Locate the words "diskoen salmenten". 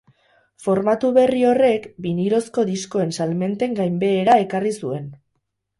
2.73-3.81